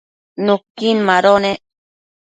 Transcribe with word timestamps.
nuquin 0.45 0.97
mado 1.07 1.31
nec 1.43 1.59